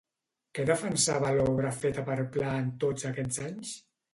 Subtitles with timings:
[0.59, 3.79] Què defensava l'obra feta per Pla en tots aquests anys?